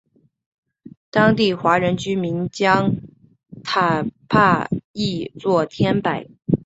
[1.11, 2.95] 当地华人居民将
[3.63, 6.25] 坦帕译作天柏。